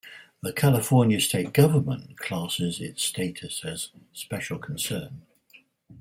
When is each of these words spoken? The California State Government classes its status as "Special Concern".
The 0.41 0.51
California 0.51 1.19
State 1.21 1.53
Government 1.53 2.17
classes 2.17 2.81
its 2.81 3.03
status 3.03 3.63
as 3.63 3.89
"Special 4.13 4.57
Concern". 4.57 5.21